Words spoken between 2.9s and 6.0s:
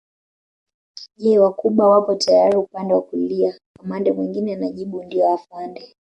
wa kulia kamanda mwingine anajibu ndio afande